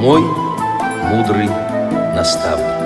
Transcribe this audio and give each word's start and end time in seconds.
мой 0.00 0.22
мудрый 0.22 1.46
наставник. 2.16 2.80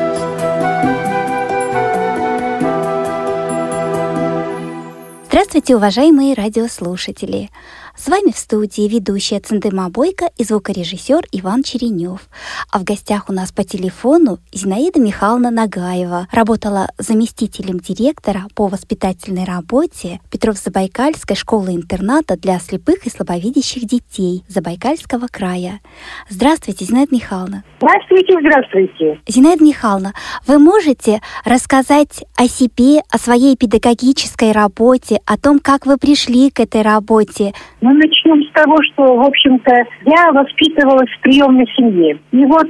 Здравствуйте, 5.27 5.77
уважаемые 5.77 6.35
радиослушатели! 6.35 7.51
С 7.97 8.09
вами 8.09 8.33
в 8.33 8.37
студии 8.37 8.89
ведущая 8.89 9.39
Циндыма 9.39 9.89
Бойко 9.89 10.29
и 10.37 10.43
звукорежиссер 10.43 11.27
Иван 11.31 11.63
Черенев. 11.63 12.29
А 12.73 12.81
в 12.81 12.85
гостях 12.85 13.29
у 13.29 13.33
нас 13.33 13.53
по 13.53 13.63
телефону 13.63 14.41
Зинаида 14.53 14.99
Михайловна 14.99 15.53
Нагаева. 15.53 16.27
Работала 16.33 16.89
заместителем 16.99 17.79
директора 17.79 18.47
по 18.57 18.67
воспитательной 18.67 19.45
работе 19.45 20.21
Петров-Забайкальской 20.33 21.37
школы-интерната 21.37 22.37
для 22.37 22.59
слепых 22.59 23.07
и 23.07 23.11
слабовидящих 23.11 23.87
детей 23.87 24.43
Забайкальского 24.49 25.29
края. 25.31 25.81
Здравствуйте, 26.29 26.85
Зинаида 26.87 27.15
Михайловна. 27.15 27.65
Здравствуйте, 27.79 28.35
здравствуйте. 28.41 29.21
Зинаида 29.29 29.65
Михайловна, 29.65 30.15
вы 30.49 30.59
можете 30.59 31.21
рассказать 31.45 32.25
о 32.35 32.49
себе, 32.49 33.03
о 33.09 33.19
своей 33.19 33.57
педагогической 33.57 34.51
работе, 34.51 35.21
о 35.27 35.39
том, 35.39 35.61
как 35.61 35.87
вы 35.87 35.97
пришли 35.97 36.51
к 36.51 36.59
этой 36.59 36.83
работе? 36.83 37.55
Ну, 37.85 37.93
начнем 37.93 38.43
с 38.45 38.51
того, 38.53 38.79
что, 38.83 39.15
в 39.15 39.21
общем-то, 39.21 39.85
я 40.07 40.33
воспитывалась 40.33 41.11
в 41.11 41.21
приемной 41.21 41.67
семье. 41.77 42.19
И 42.33 42.47
вот 42.47 42.67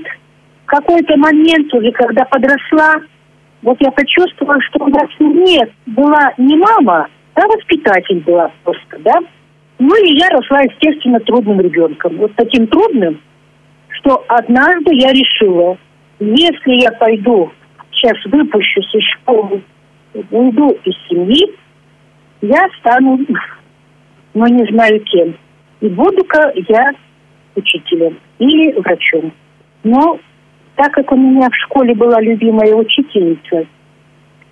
в 0.64 0.66
какой-то 0.66 1.16
момент 1.16 1.72
уже, 1.72 1.92
когда 1.92 2.24
подросла, 2.24 2.96
вот 3.62 3.76
я 3.80 3.92
почувствовала, 3.92 4.60
что 4.62 4.86
у 4.86 4.88
нас 4.88 5.08
нет, 5.20 5.70
была 5.86 6.32
не 6.36 6.56
мама, 6.56 7.06
а 7.34 7.46
воспитатель 7.46 8.24
была 8.24 8.50
просто, 8.64 8.98
да. 9.04 9.20
Ну 9.78 9.94
и 10.04 10.18
я 10.18 10.30
росла, 10.30 10.62
естественно, 10.62 11.20
трудным 11.20 11.60
ребенком. 11.60 12.16
Вот 12.16 12.32
таким 12.34 12.66
трудным, 12.66 13.20
что 13.90 14.24
однажды 14.26 14.96
я 14.96 15.12
решила, 15.12 15.78
если 16.18 16.82
я 16.82 16.90
пойду, 16.90 17.52
сейчас 17.92 18.16
выпущусь 18.24 18.92
из 18.92 19.04
школы, 19.20 19.62
уйду 20.32 20.76
из 20.82 20.94
семьи, 21.08 21.54
я 22.42 22.66
стану 22.80 23.20
но 24.34 24.46
не 24.46 24.64
знаю 24.70 25.00
кем. 25.00 25.36
И 25.80 25.88
буду-ка 25.88 26.52
я 26.68 26.92
учителем 27.56 28.18
или 28.38 28.72
врачом. 28.72 29.32
Но 29.84 30.18
так 30.76 30.92
как 30.92 31.12
у 31.12 31.16
меня 31.16 31.48
в 31.48 31.54
школе 31.66 31.94
была 31.94 32.20
любимая 32.20 32.74
учительница 32.74 33.66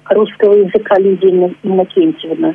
русского 0.09 0.55
языка 0.55 0.97
Лидия 0.99 1.55
Иннокентьевна, 1.63 2.55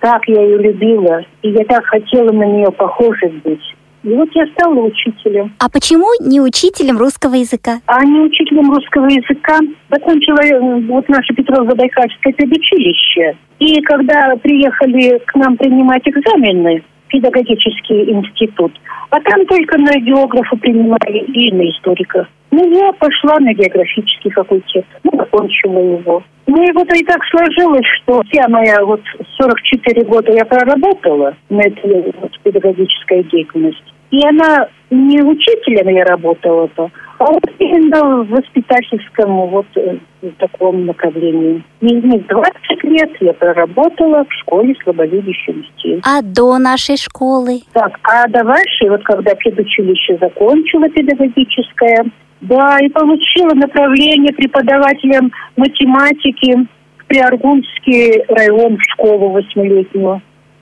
так 0.00 0.22
я 0.26 0.42
ее 0.42 0.58
любила, 0.58 1.24
и 1.42 1.50
я 1.50 1.64
так 1.64 1.84
хотела 1.86 2.32
на 2.32 2.44
нее 2.44 2.70
похожей 2.72 3.30
быть. 3.44 3.75
И 4.06 4.14
вот 4.14 4.28
я 4.34 4.46
стала 4.54 4.82
учителем. 4.82 5.52
А 5.58 5.68
почему 5.68 6.06
не 6.20 6.40
учителем 6.40 6.96
русского 6.96 7.34
языка? 7.34 7.80
А 7.86 8.04
не 8.04 8.20
учителем 8.20 8.72
русского 8.72 9.06
языка 9.06 9.58
закончила 9.90 10.38
э, 10.44 10.80
вот 10.86 11.08
наше 11.08 11.34
Петрово-Забайкальское 11.34 12.32
педучилище. 12.36 13.36
И 13.58 13.80
когда 13.82 14.36
приехали 14.36 15.18
к 15.26 15.34
нам 15.34 15.56
принимать 15.56 16.02
экзамены, 16.06 16.84
педагогический 17.08 18.12
институт, 18.12 18.72
а 19.10 19.20
там 19.20 19.44
только 19.46 19.76
на 19.76 19.98
географа 19.98 20.56
принимали 20.56 21.24
и 21.34 21.52
на 21.52 21.68
историка. 21.68 22.28
Ну, 22.52 22.64
я 22.78 22.92
пошла 22.92 23.40
на 23.40 23.52
географический 23.54 24.30
факультет, 24.30 24.84
ну, 25.02 25.18
закончила 25.18 25.78
его. 25.78 26.22
Ну, 26.46 26.62
и 26.62 26.72
вот 26.72 26.88
и 26.94 27.04
так 27.04 27.20
сложилось, 27.24 27.86
что 28.02 28.22
вся 28.30 28.48
моя 28.48 28.84
вот 28.84 29.00
44 29.36 30.04
года 30.04 30.32
я 30.32 30.44
проработала 30.44 31.34
на 31.50 31.60
этой 31.60 32.12
вот, 32.20 32.38
педагогической 32.44 33.24
деятельности. 33.24 33.95
И 34.10 34.26
она 34.26 34.68
не 34.90 35.20
учителем 35.20 35.88
я 35.88 36.04
работала-то, 36.04 36.90
а 37.18 37.24
вот 37.24 37.42
именно 37.58 38.22
в 38.22 38.28
воспитательском 38.28 39.48
вот 39.48 39.66
э, 39.76 39.96
таком 40.38 40.86
направлении. 40.86 41.62
И 41.80 41.86
не 41.86 42.18
20 42.18 42.84
лет 42.84 43.10
я 43.20 43.32
проработала 43.32 44.24
в 44.24 44.32
школе 44.40 44.74
слабовидящих 44.84 45.56
детей. 45.56 46.00
А 46.04 46.22
до 46.22 46.58
нашей 46.58 46.96
школы? 46.96 47.60
Так, 47.72 47.98
а 48.04 48.28
до 48.28 48.44
вашей, 48.44 48.90
вот 48.90 49.02
когда 49.02 49.34
педучилище 49.34 50.18
закончила 50.20 50.88
педагогическое, 50.88 52.04
да, 52.42 52.78
и 52.80 52.88
получила 52.90 53.54
направление 53.54 54.32
преподавателем 54.32 55.32
математики 55.56 56.66
в 56.98 57.06
Приаргунский 57.06 58.24
район 58.28 58.76
в 58.76 58.82
школу 58.92 59.30
восьмилетнюю. 59.30 60.20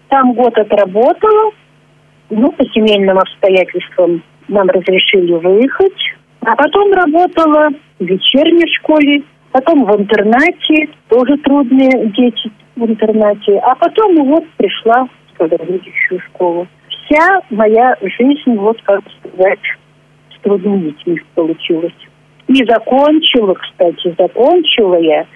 Там 0.09 0.35
год 0.35 0.57
отработала, 0.57 1.51
ну, 2.31 2.51
по 2.53 2.65
семейным 2.67 3.19
обстоятельствам 3.19 4.23
нам 4.49 4.69
разрешили 4.69 5.33
выехать. 5.33 6.15
А 6.41 6.57
потом 6.57 6.93
работала 6.93 7.71
в 7.99 8.05
вечерней 8.05 8.69
школе, 8.77 9.23
потом 9.53 9.85
в 9.85 10.01
интернате, 10.01 10.89
тоже 11.09 11.37
трудные 11.39 12.11
дети 12.11 12.51
в 12.77 12.85
интернате. 12.85 13.59
А 13.59 13.75
потом 13.75 14.17
вот 14.27 14.45
пришла 14.57 15.07
в 15.07 15.39
педагогическую 15.39 16.21
школу. 16.21 16.67
Вся 16.89 17.41
моя 17.51 17.97
жизнь, 18.03 18.57
вот 18.57 18.81
как 18.83 19.01
сказать, 19.19 19.61
с 20.37 20.43
трудными 20.43 20.91
детьми 20.91 21.21
получилась. 21.35 21.95
И 22.49 22.65
закончила, 22.65 23.55
кстати, 23.55 24.15
закончила 24.19 24.97
я 24.97 25.27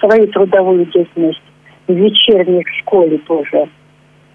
свою 0.00 0.26
трудовую 0.28 0.86
деятельность 0.86 1.42
в 1.86 1.92
вечерней 1.92 2.64
школе 2.80 3.18
тоже 3.18 3.68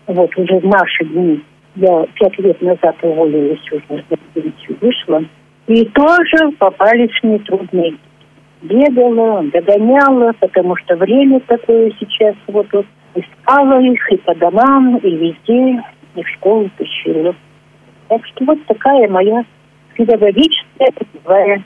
вот 0.07 0.37
уже 0.37 0.59
в 0.59 0.65
наши 0.65 1.05
дни, 1.05 1.41
я 1.75 2.05
пять 2.15 2.37
лет 2.39 2.61
назад 2.61 2.95
уволилась 3.01 3.59
уже, 3.71 4.03
вышла, 4.81 5.23
и 5.67 5.85
тоже 5.85 6.51
попались 6.57 7.23
мне 7.23 7.39
трудные. 7.39 7.95
Бегала, 8.61 9.43
догоняла, 9.43 10.33
потому 10.39 10.75
что 10.77 10.95
время 10.95 11.39
такое 11.41 11.91
сейчас, 11.99 12.35
вот, 12.47 12.67
вот 12.71 12.85
искала 13.15 13.81
их 13.81 14.11
и 14.11 14.17
по 14.17 14.33
домам, 14.35 14.97
и 14.97 15.09
везде, 15.11 15.83
и 16.15 16.23
в 16.23 16.29
школу 16.29 16.69
тащила. 16.77 17.35
Так 18.07 18.25
что 18.27 18.45
вот 18.45 18.59
такая 18.65 19.07
моя 19.09 19.43
педагогическая 19.95 20.91
такая 21.13 21.63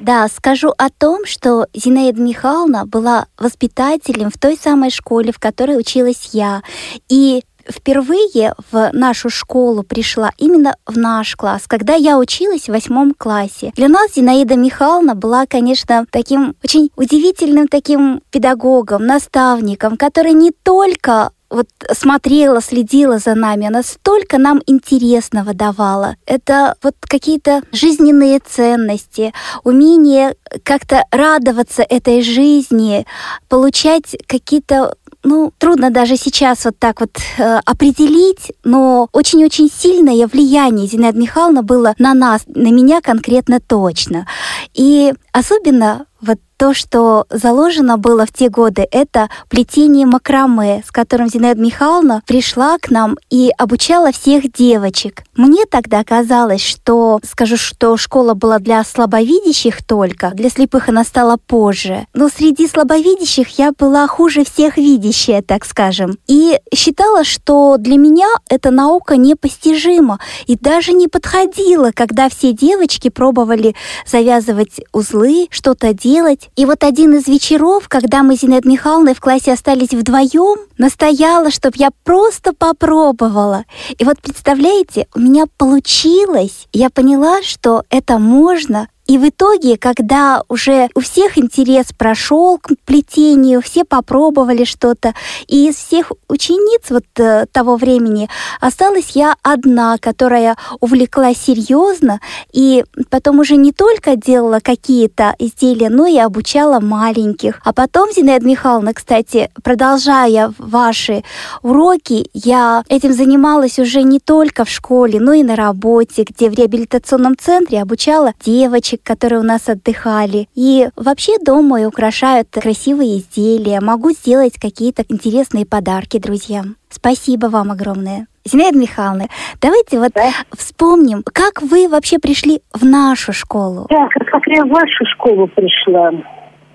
да, 0.00 0.28
скажу 0.28 0.72
о 0.76 0.90
том, 0.90 1.24
что 1.24 1.66
Зинаида 1.74 2.20
Михайловна 2.20 2.86
была 2.86 3.26
воспитателем 3.38 4.30
в 4.30 4.38
той 4.38 4.56
самой 4.56 4.90
школе, 4.90 5.32
в 5.32 5.38
которой 5.38 5.78
училась 5.78 6.30
я. 6.32 6.62
И 7.08 7.42
впервые 7.68 8.54
в 8.70 8.90
нашу 8.92 9.30
школу 9.30 9.82
пришла 9.82 10.32
именно 10.38 10.74
в 10.86 10.98
наш 10.98 11.36
класс, 11.36 11.62
когда 11.66 11.94
я 11.94 12.18
училась 12.18 12.64
в 12.64 12.68
восьмом 12.72 13.14
классе. 13.14 13.72
Для 13.76 13.88
нас 13.88 14.14
Зинаида 14.14 14.56
Михайловна 14.56 15.14
была, 15.14 15.46
конечно, 15.46 16.06
таким 16.10 16.54
очень 16.62 16.90
удивительным 16.96 17.68
таким 17.68 18.22
педагогом, 18.30 19.06
наставником, 19.06 19.96
который 19.96 20.32
не 20.32 20.50
только 20.50 21.30
вот 21.52 21.68
смотрела, 21.92 22.60
следила 22.60 23.18
за 23.18 23.34
нами, 23.34 23.66
она 23.66 23.82
столько 23.82 24.38
нам 24.38 24.60
интересного 24.66 25.54
давала. 25.54 26.16
Это 26.26 26.74
вот 26.82 26.94
какие-то 27.00 27.62
жизненные 27.72 28.40
ценности, 28.40 29.32
умение 29.62 30.34
как-то 30.64 31.04
радоваться 31.10 31.82
этой 31.82 32.22
жизни, 32.22 33.06
получать 33.48 34.16
какие-то 34.26 34.94
ну, 35.24 35.52
трудно 35.58 35.90
даже 35.90 36.16
сейчас 36.16 36.64
вот 36.64 36.78
так 36.78 37.00
вот 37.00 37.16
э, 37.38 37.60
определить, 37.64 38.52
но 38.64 39.08
очень-очень 39.12 39.70
сильное 39.70 40.26
влияние 40.26 40.88
Зинаида 40.88 41.18
Михайловна 41.18 41.62
было 41.62 41.94
на 41.98 42.12
нас, 42.12 42.42
на 42.46 42.72
меня 42.72 43.00
конкретно 43.00 43.60
точно. 43.60 44.26
И 44.74 45.12
особенно 45.32 46.06
вот 46.20 46.38
то, 46.56 46.74
что 46.74 47.26
заложено 47.28 47.98
было 47.98 48.24
в 48.24 48.32
те 48.32 48.48
годы, 48.48 48.86
это 48.92 49.28
плетение 49.48 50.06
макраме, 50.06 50.84
с 50.86 50.92
которым 50.92 51.28
Зинаида 51.28 51.60
Михайловна 51.60 52.22
пришла 52.24 52.78
к 52.78 52.88
нам 52.88 53.16
и 53.30 53.50
обучала 53.58 54.12
всех 54.12 54.52
девочек. 54.52 55.24
Мне 55.34 55.64
тогда 55.68 56.04
казалось, 56.04 56.64
что, 56.64 57.18
скажу, 57.28 57.56
что 57.56 57.96
школа 57.96 58.34
была 58.34 58.60
для 58.60 58.84
слабовидящих 58.84 59.84
только, 59.84 60.30
для 60.30 60.50
слепых 60.50 60.88
она 60.88 61.02
стала 61.02 61.36
позже. 61.36 62.06
Но 62.14 62.28
среди 62.28 62.68
слабовидящих 62.68 63.58
я 63.58 63.72
была 63.76 64.06
хуже 64.06 64.44
всех 64.44 64.76
видящая, 64.76 65.42
так 65.42 65.64
скажем. 65.64 66.16
И 66.28 66.60
считала, 66.72 67.24
что 67.24 67.76
для 67.76 67.96
меня 67.96 68.28
эта 68.48 68.70
наука 68.70 69.16
непостижима 69.16 70.20
и 70.46 70.56
даже 70.56 70.92
не 70.92 71.08
подходила, 71.08 71.90
когда 71.92 72.28
все 72.28 72.52
девочки 72.52 73.08
пробовали 73.08 73.74
завязывать 74.06 74.80
узлы, 74.92 75.21
что-то 75.50 75.92
делать. 75.92 76.50
И 76.56 76.64
вот 76.64 76.84
один 76.84 77.14
из 77.14 77.26
вечеров, 77.26 77.88
когда 77.88 78.22
мы 78.22 78.36
с 78.36 78.40
Зинаидой 78.40 78.72
Михайловной 78.72 79.14
в 79.14 79.20
классе 79.20 79.52
остались 79.52 79.90
вдвоем, 79.90 80.58
настояла, 80.78 81.50
чтобы 81.50 81.76
я 81.78 81.90
просто 82.04 82.52
попробовала. 82.52 83.64
И 83.98 84.04
вот 84.04 84.20
представляете, 84.20 85.06
у 85.14 85.20
меня 85.20 85.44
получилось. 85.56 86.66
Я 86.72 86.90
поняла, 86.90 87.42
что 87.42 87.84
это 87.90 88.18
можно, 88.18 88.88
и 89.12 89.18
в 89.18 89.28
итоге, 89.28 89.76
когда 89.76 90.42
уже 90.48 90.88
у 90.94 91.00
всех 91.00 91.36
интерес 91.36 91.88
прошел 91.92 92.56
к 92.56 92.70
плетению, 92.86 93.60
все 93.60 93.84
попробовали 93.84 94.64
что-то, 94.64 95.12
и 95.46 95.68
из 95.68 95.76
всех 95.76 96.12
учениц 96.28 96.84
вот 96.88 97.04
э, 97.18 97.44
того 97.52 97.76
времени 97.76 98.30
осталась 98.58 99.10
я 99.10 99.34
одна, 99.42 99.98
которая 99.98 100.56
увлеклась 100.80 101.36
серьезно, 101.36 102.20
и 102.54 102.86
потом 103.10 103.40
уже 103.40 103.56
не 103.56 103.72
только 103.72 104.16
делала 104.16 104.60
какие-то 104.62 105.34
изделия, 105.38 105.90
но 105.90 106.06
и 106.06 106.16
обучала 106.16 106.80
маленьких. 106.80 107.60
А 107.66 107.74
потом, 107.74 108.10
Зинаида 108.10 108.46
Михайловна, 108.46 108.94
кстати, 108.94 109.50
продолжая 109.62 110.54
ваши 110.56 111.22
уроки, 111.60 112.30
я 112.32 112.82
этим 112.88 113.12
занималась 113.12 113.78
уже 113.78 114.04
не 114.04 114.20
только 114.20 114.64
в 114.64 114.70
школе, 114.70 115.20
но 115.20 115.34
и 115.34 115.42
на 115.42 115.54
работе, 115.54 116.24
где 116.26 116.48
в 116.48 116.54
реабилитационном 116.54 117.36
центре 117.36 117.82
обучала 117.82 118.32
девочек, 118.42 119.01
которые 119.02 119.40
у 119.40 119.44
нас 119.44 119.68
отдыхали. 119.68 120.48
И 120.54 120.88
вообще 120.96 121.38
дома 121.38 121.82
и 121.82 121.84
украшают 121.84 122.48
красивые 122.50 123.18
изделия, 123.18 123.80
могу 123.80 124.10
сделать 124.10 124.54
какие-то 124.60 125.02
интересные 125.08 125.66
подарки 125.66 126.18
друзьям. 126.18 126.76
Спасибо 126.88 127.46
вам 127.46 127.70
огромное. 127.70 128.26
Зинаида 128.44 128.76
Михайловна, 128.78 129.26
давайте 129.60 129.98
вот 130.00 130.12
да? 130.14 130.30
вспомним, 130.56 131.22
как 131.32 131.62
вы 131.62 131.88
вообще 131.88 132.18
пришли 132.18 132.60
в 132.74 132.84
нашу 132.84 133.32
школу. 133.32 133.86
Да, 133.88 134.08
как 134.08 134.42
я 134.48 134.64
в 134.64 134.68
вашу 134.68 135.04
школу 135.14 135.46
пришла, 135.48 136.10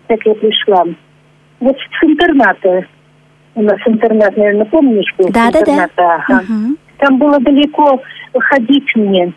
как 0.08 0.20
я 0.26 0.34
пришла. 0.36 0.86
Вот 1.60 1.76
с 1.76 2.04
интерната. 2.04 2.86
У 3.56 3.64
нас 3.64 3.80
интернат, 3.86 4.38
наверное, 4.38 4.66
помнишь, 4.66 5.14
был? 5.18 5.30
Да, 5.30 5.52
да, 5.52 5.62
да. 5.66 5.90
Ага. 5.98 6.44
Угу. 6.44 6.78
Там 7.00 7.18
было 7.18 7.40
далеко 7.40 8.02
ходить 8.40 8.96
мне. 8.96 9.34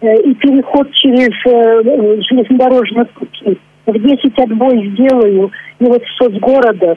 Э, 0.00 0.16
и 0.16 0.34
переход 0.34 0.90
через 0.92 1.30
э, 1.46 2.20
железнодорожные 2.28 3.06
пути. 3.06 3.58
В 3.86 3.92
10 3.92 4.38
отбой 4.38 4.90
сделаю, 4.90 5.50
и 5.78 5.84
вот 5.84 6.02
с 6.02 6.16
соцгорода 6.16 6.96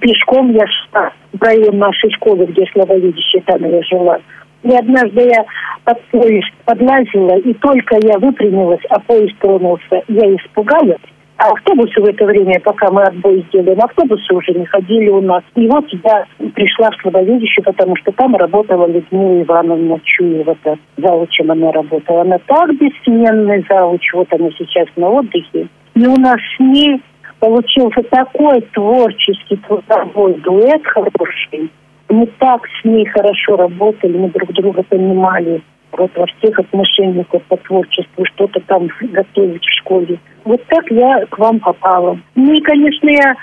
пешком 0.00 0.52
я 0.52 0.66
шла 0.66 1.12
в 1.32 1.42
район 1.42 1.78
нашей 1.78 2.10
школы, 2.12 2.46
где 2.46 2.64
слабовидящая 2.72 3.42
там 3.46 3.64
я 3.68 3.82
жила. 3.82 4.18
И 4.62 4.74
однажды 4.74 5.22
я 5.22 5.44
под 5.84 6.00
поезд 6.06 6.50
подлазила, 6.64 7.38
и 7.38 7.52
только 7.54 7.98
я 8.02 8.18
выпрямилась, 8.18 8.84
а 8.90 9.00
поезд 9.00 9.36
тронулся, 9.38 10.02
я 10.08 10.36
испугалась. 10.36 11.02
А 11.38 11.50
автобусы 11.50 12.00
в 12.00 12.04
это 12.04 12.24
время, 12.24 12.60
пока 12.60 12.90
мы 12.90 13.02
отбой 13.02 13.44
сделали, 13.48 13.78
автобусы 13.80 14.32
уже 14.32 14.52
не 14.52 14.64
ходили 14.66 15.08
у 15.08 15.20
нас. 15.20 15.42
И 15.56 15.66
вот 15.66 15.84
я 16.04 16.26
пришла 16.54 16.90
в 16.90 16.96
слабовидящую, 17.02 17.64
потому 17.64 17.96
что 17.96 18.12
там 18.12 18.36
работала 18.36 18.86
Людмила 18.86 19.42
Ивановна 19.42 19.98
Чуева. 20.04 20.56
Заучем 20.96 21.50
она 21.50 21.72
работала. 21.72 22.22
Она 22.22 22.38
так 22.46 22.74
бессменный 22.76 23.64
зауч. 23.68 24.12
Вот 24.12 24.32
она 24.32 24.50
сейчас 24.58 24.86
на 24.96 25.08
отдыхе. 25.08 25.68
И 25.94 26.06
у 26.06 26.16
нас 26.16 26.38
с 26.56 26.60
ней 26.60 27.02
получился 27.40 28.02
такой 28.04 28.60
творческий 28.72 29.56
трудовой 29.56 30.34
дуэт 30.34 30.82
хороший. 30.86 31.70
Мы 32.08 32.26
так 32.38 32.60
с 32.80 32.84
ней 32.84 33.04
хорошо 33.06 33.56
работали, 33.56 34.16
мы 34.16 34.28
друг 34.28 34.52
друга 34.52 34.82
понимали 34.84 35.62
вот 35.92 36.10
во 36.16 36.26
всех 36.26 36.58
отношениях 36.58 37.26
вот, 37.32 37.42
по 37.44 37.56
творчеству, 37.56 38.24
что-то 38.34 38.60
там 38.60 38.88
готовить 39.00 39.64
в 39.64 39.78
школе. 39.80 40.18
Вот 40.44 40.62
так 40.66 40.90
я 40.90 41.26
к 41.26 41.38
вам 41.38 41.60
попала. 41.60 42.18
Ну 42.34 42.52
и, 42.52 42.60
конечно, 42.60 43.08
я, 43.08 43.36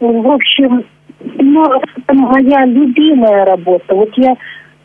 в 0.00 0.30
общем, 0.30 0.84
ну, 1.20 1.64
это 1.64 2.14
моя 2.14 2.66
любимая 2.66 3.44
работа. 3.44 3.94
Вот 3.94 4.10
я, 4.16 4.34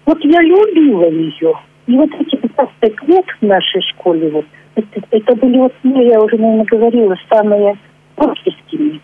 вот 0.06 0.24
я 0.24 0.42
любила 0.42 1.10
ее. 1.10 1.54
И 1.88 1.96
вот 1.96 2.10
эти 2.20 2.36
15 2.36 3.08
лет 3.08 3.26
в 3.42 3.46
нашей 3.46 3.82
школе, 3.94 4.30
вот, 4.30 4.46
это, 4.76 5.02
это 5.12 5.36
были, 5.36 5.58
вот, 5.58 5.74
ну, 5.84 6.02
я 6.02 6.20
уже, 6.22 6.38
наверное, 6.38 6.66
говорила, 6.66 7.16
самые 7.32 7.78
творческими, 8.16 9.02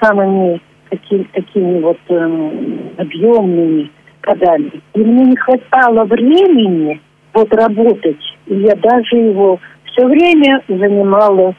самыми 0.00 0.60
такими, 0.90 1.24
такими 1.32 1.80
вот 1.80 1.98
э, 2.08 2.50
объемными 2.98 3.90
годами. 4.22 4.70
И 4.94 4.98
мне 4.98 5.24
не 5.24 5.36
хватало 5.36 6.04
времени 6.04 7.00
вот 7.34 7.52
работать. 7.52 8.20
И 8.46 8.54
я 8.54 8.74
даже 8.76 9.16
его 9.16 9.60
все 9.84 10.06
время 10.06 10.62
занимала 10.68 11.54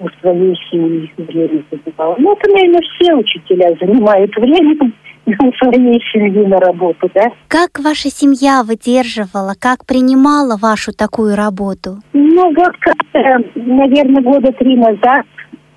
у 0.00 0.08
своей 0.20 0.56
семьи 0.70 1.12
время 1.16 1.62
занимала. 1.70 2.16
Ну, 2.18 2.32
это, 2.32 2.50
наверное, 2.50 2.80
все 2.94 3.14
учителя 3.14 3.76
занимают 3.80 4.34
время 4.36 4.92
у 5.26 5.52
своей 5.52 6.02
семьи 6.12 6.46
на 6.46 6.58
работу, 6.58 7.10
да. 7.14 7.30
Как 7.48 7.78
ваша 7.78 8.08
семья 8.08 8.62
выдерживала, 8.64 9.54
как 9.58 9.84
принимала 9.84 10.56
вашу 10.56 10.92
такую 10.92 11.36
работу? 11.36 11.98
Ну, 12.14 12.54
вот 12.54 12.72
как-то, 12.80 13.44
наверное, 13.54 14.22
года 14.22 14.52
три 14.52 14.76
назад 14.76 15.26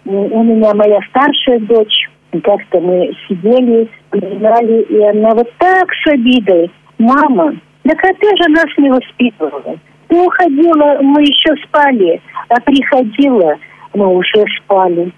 у 0.05 0.43
меня 0.43 0.73
моя 0.73 0.99
старшая 1.09 1.59
дочь, 1.59 2.09
как-то 2.43 2.79
мы 2.79 3.11
сидели, 3.27 3.89
играли, 4.11 4.81
и 4.83 5.01
она 5.01 5.29
вот 5.31 5.49
так 5.57 5.87
с 6.03 6.07
обидой. 6.07 6.71
Мама, 6.97 7.55
так 7.83 8.03
а 8.03 8.13
ты 8.13 8.27
же 8.37 8.49
нас 8.49 8.65
не 8.77 8.89
воспитывала. 8.89 9.77
Ты 10.07 10.21
уходила, 10.21 10.99
мы 11.01 11.21
еще 11.21 11.55
спали, 11.65 12.21
а 12.49 12.59
приходила, 12.61 13.57
мы 13.93 14.07
уже 14.07 14.45
спали. 14.61 15.11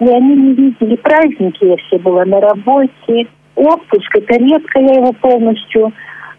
И 0.00 0.04
они 0.04 0.36
не 0.36 0.54
видели 0.54 0.96
праздники, 0.96 1.64
я 1.64 1.76
все 1.76 1.98
была 1.98 2.24
на 2.24 2.40
работе. 2.40 3.26
Отпуск, 3.56 4.14
это 4.14 4.34
редко 4.38 4.80
я 4.80 4.94
его 4.94 5.12
полностью, 5.12 5.92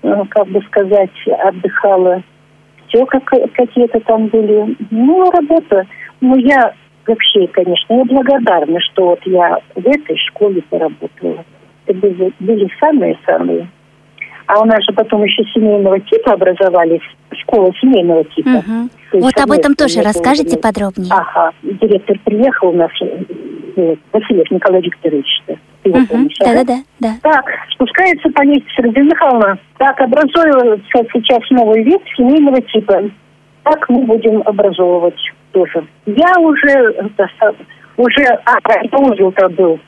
э, 0.04 0.24
как 0.30 0.48
бы 0.48 0.62
сказать, 0.68 1.12
отдыхала. 1.44 2.24
Все 2.88 3.06
как, 3.06 3.24
какие-то 3.54 4.00
там 4.02 4.28
были. 4.28 4.76
Ну, 4.90 5.30
работа. 5.30 5.86
Ну, 6.22 6.38
я 6.38 6.74
вообще, 7.06 7.48
конечно, 7.48 7.94
я 7.94 8.06
благодарна, 8.06 8.80
что 8.80 9.10
вот 9.10 9.20
я 9.26 9.60
в 9.76 9.86
этой 9.86 10.18
школе 10.30 10.62
поработала. 10.70 11.44
Это 11.86 12.00
были, 12.00 12.34
были 12.40 12.72
самые-самые. 12.80 13.68
А 14.50 14.60
у 14.62 14.66
нас 14.66 14.80
же 14.84 14.92
потом 14.96 15.24
еще 15.24 15.44
семейного 15.54 16.00
типа 16.00 16.34
образовались, 16.34 17.04
школа 17.34 17.72
семейного 17.80 18.24
типа. 18.26 18.64
Угу. 19.12 19.22
Вот 19.22 19.38
об 19.38 19.52
этом 19.52 19.76
тоже 19.76 20.02
расскажите 20.02 20.56
было. 20.56 20.62
подробнее. 20.62 21.12
Ага, 21.12 21.52
директор 21.62 22.18
приехал 22.26 22.70
у 22.70 22.74
нас, 22.74 22.90
э, 23.00 23.96
Васильев 24.12 24.50
Николай 24.50 24.82
Викторович. 24.82 25.44
Угу. 25.86 26.30
Да-да-да. 26.40 26.78
Да. 27.00 27.14
Так, 27.22 27.46
спускается 27.74 28.28
по 28.32 28.42
лестнице 28.42 28.82
Родина 28.82 29.04
Михайловна. 29.04 29.60
Так, 29.78 30.02
образуется 30.02 31.06
сейчас 31.14 31.48
новый 31.52 31.84
вид 31.84 32.02
семейного 32.18 32.60
типа. 32.60 33.04
Так 33.66 33.88
мы 33.88 34.04
будем 34.06 34.42
образовывать 34.48 35.20
тоже. 35.52 35.86
Я 36.08 36.40
уже, 36.40 36.72
это, 36.98 37.30
уже, 37.98 38.24
а, 38.46 38.58
это 38.66 38.98
узел-то 38.98 39.48
был. 39.50 39.80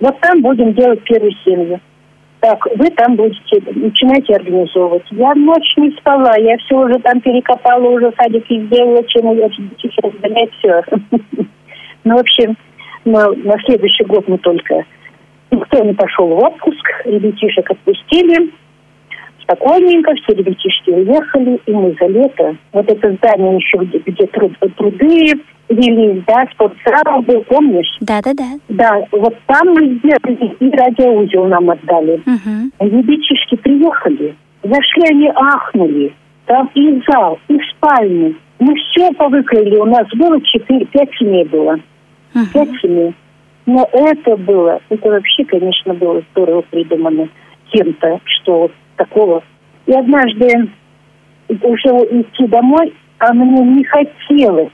Вот 0.00 0.18
там 0.20 0.42
будем 0.42 0.74
делать 0.74 1.00
первую 1.04 1.32
семью. 1.44 1.80
Так, 2.40 2.66
вы 2.76 2.88
там 2.90 3.16
будете, 3.16 3.62
начинайте 3.74 4.34
организовывать. 4.34 5.04
Я 5.10 5.34
ночь 5.34 5.76
не 5.76 5.90
спала, 5.98 6.34
я 6.38 6.56
все 6.58 6.74
уже 6.74 6.98
там 7.00 7.20
перекопала, 7.20 7.86
уже 7.86 8.10
садики 8.16 8.64
сделала, 8.64 9.04
чем 9.04 9.36
я 9.36 9.48
сейчас 9.50 10.04
разгонять 10.04 10.50
все. 10.58 10.82
Ну, 12.02 12.16
в 12.16 12.20
общем, 12.20 12.56
на, 13.04 13.30
на 13.30 13.60
следующий 13.66 14.04
год 14.04 14.26
мы 14.26 14.38
только 14.38 14.86
никто 15.50 15.84
не 15.84 15.92
пошел 15.92 16.28
в 16.28 16.38
отпуск, 16.38 16.82
ребятишек 17.04 17.70
отпустили, 17.70 18.50
спокойненько, 19.42 20.14
все 20.14 20.34
ребятишки 20.34 20.90
уехали, 20.90 21.60
и 21.66 21.72
мы 21.72 21.94
за 22.00 22.06
лето, 22.06 22.56
вот 22.72 22.90
это 22.90 23.12
здание 23.12 23.56
еще, 23.56 23.84
где, 23.84 23.98
где 23.98 24.26
труд, 24.28 24.52
труды 24.78 25.34
велись, 25.70 26.22
да, 26.26 26.46
спортзал 26.52 27.22
был, 27.22 27.42
помнишь? 27.44 27.96
Да-да-да. 28.00 28.58
Да, 28.68 29.06
вот 29.12 29.34
там 29.46 29.68
мы 29.68 29.98
сделали, 29.98 30.54
и 30.58 30.70
радиоузел 30.70 31.46
нам 31.46 31.70
отдали. 31.70 32.20
Угу. 32.26 32.86
Ребятишки 32.86 33.56
приехали, 33.56 34.36
зашли 34.62 35.02
они 35.10 35.30
ахнули, 35.34 36.12
там 36.46 36.70
и 36.74 37.00
зал, 37.08 37.38
и 37.48 37.58
спальни. 37.70 38.36
Мы 38.58 38.74
все 38.74 39.10
повыкрыли, 39.12 39.76
у 39.76 39.86
нас 39.86 40.06
было 40.14 40.40
четыре, 40.42 40.84
пять 40.86 41.10
семей 41.18 41.44
было. 41.44 41.78
Угу. 42.34 42.44
Пять 42.52 42.80
семей. 42.82 43.14
Но 43.66 43.88
это 43.92 44.36
было, 44.36 44.80
это 44.88 45.08
вообще, 45.08 45.44
конечно, 45.44 45.94
было 45.94 46.22
здорово 46.32 46.62
придумано 46.62 47.28
кем-то, 47.70 48.20
что 48.24 48.62
вот 48.62 48.72
такого. 48.96 49.42
И 49.86 49.92
однажды 49.92 50.68
уже 51.48 51.88
идти 52.10 52.46
домой, 52.48 52.92
а 53.18 53.32
мне 53.32 53.60
не 53.62 53.84
хотелось. 53.84 54.70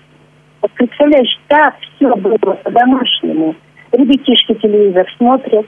Вот 0.62 0.70
представляешь, 0.72 1.38
так 1.48 1.74
все 1.96 2.14
было 2.16 2.36
по-домашнему. 2.36 3.54
Ребятишки 3.92 4.54
телевизор 4.54 5.06
смотрят, 5.16 5.66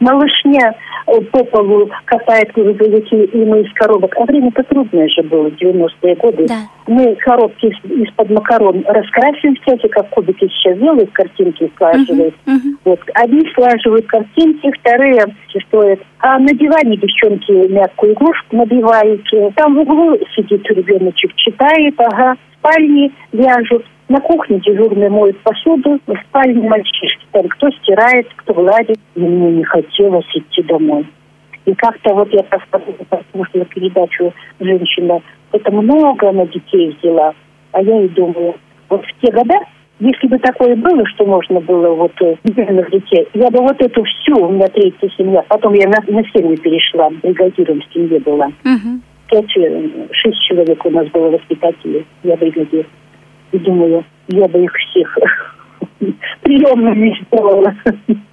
малышня 0.00 0.74
э, 1.06 1.20
по 1.30 1.44
полу 1.44 1.88
катает 2.06 2.52
грузовики, 2.52 3.24
и 3.24 3.44
мы 3.44 3.60
из 3.60 3.72
коробок. 3.74 4.14
А 4.16 4.24
время-то 4.24 4.62
трудное 4.64 5.08
же 5.08 5.22
было, 5.22 5.48
90-е 5.48 6.14
годы. 6.16 6.46
Да. 6.46 6.62
Мы 6.86 7.14
коробки 7.16 7.66
из- 7.66 8.08
из-под 8.08 8.30
макарон 8.30 8.84
раскрасим 8.86 9.54
всякие, 9.62 9.90
как 9.90 10.08
кубики 10.10 10.48
сейчас 10.48 10.78
делают, 10.78 11.10
картинки 11.12 11.70
слаживают. 11.76 12.34
Uh-huh, 12.46 12.56
uh-huh. 12.56 12.78
Вот. 12.84 13.00
Одни 13.14 13.46
слаживают 13.54 14.06
картинки, 14.06 14.72
вторые 14.80 15.22
стоят. 15.66 16.00
А 16.20 16.38
на 16.38 16.52
диване 16.52 16.96
девчонки 16.96 17.52
мягкую 17.70 18.14
игрушку 18.14 18.56
набивают. 18.56 19.22
Там 19.54 19.74
в 19.74 19.80
углу 19.80 20.18
сидит 20.34 20.66
ребеночек, 20.70 21.34
читает, 21.36 21.94
ага. 21.98 22.36
Спальне 22.60 23.10
ляжут, 23.32 23.84
на 24.08 24.20
кухне 24.20 24.60
дежурный 24.60 25.08
моет 25.08 25.38
посуду, 25.40 25.98
в 26.06 26.14
спальне 26.28 26.68
мальчишки 26.68 27.24
там 27.32 27.48
кто 27.48 27.70
стирает, 27.70 28.28
кто 28.36 28.54
гладит. 28.54 28.98
И 29.14 29.20
мне 29.20 29.52
не 29.58 29.64
хотелось 29.64 30.26
идти 30.34 30.62
домой. 30.62 31.06
И 31.66 31.74
как-то 31.74 32.14
вот 32.14 32.32
я 32.32 32.42
послушала 32.42 33.64
передачу 33.66 34.32
«Женщина», 34.58 35.20
это 35.52 35.70
много 35.70 36.30
она 36.30 36.46
детей 36.46 36.96
взяла. 37.00 37.34
А 37.72 37.82
я 37.82 38.02
и 38.02 38.08
думаю, 38.08 38.54
вот 38.88 39.04
в 39.04 39.20
те 39.20 39.30
года, 39.32 39.54
если 40.00 40.26
бы 40.26 40.38
такое 40.38 40.74
было, 40.74 41.06
что 41.06 41.26
можно 41.26 41.60
было 41.60 41.94
вот 41.94 42.12
бездельных 42.44 42.88
э, 42.88 42.98
детей, 42.98 43.28
я 43.34 43.50
бы 43.50 43.60
вот 43.60 43.80
эту 43.80 44.02
всю, 44.04 44.36
у 44.36 44.50
меня 44.50 44.66
третья 44.68 45.08
семья, 45.16 45.44
потом 45.48 45.74
я 45.74 45.86
на, 45.88 45.98
на 46.08 46.24
семью 46.30 46.56
перешла, 46.56 47.10
бригадиром 47.22 47.80
в 47.80 47.92
семье 47.92 48.18
была. 48.20 48.46
Угу. 48.46 49.00
Э, 49.32 49.42
шесть 50.12 50.42
человек 50.42 50.84
у 50.84 50.90
нас 50.90 51.06
было 51.08 51.30
воспитателей, 51.30 52.04
я 52.24 52.36
бригадир. 52.36 52.86
И 53.52 53.58
думаю, 53.58 54.04
я 54.28 54.48
бы 54.48 54.64
их 54.64 54.72
всех 54.74 55.18
приемными 56.42 57.14
сделала. 57.26 57.74